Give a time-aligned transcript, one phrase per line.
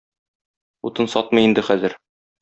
[0.89, 1.97] Утын сатмый инде хәзер.